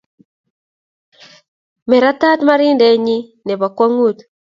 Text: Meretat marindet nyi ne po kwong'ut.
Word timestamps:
Meretat 1.89 2.39
marindet 2.47 2.95
nyi 3.05 3.17
ne 3.45 3.53
po 3.59 3.67
kwong'ut. 3.75 4.17